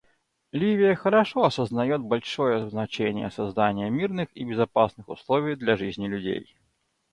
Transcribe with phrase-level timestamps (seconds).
[0.51, 6.55] Ливия хорошо осознает большое значение создания мирных и безопасных условий для жизни людей.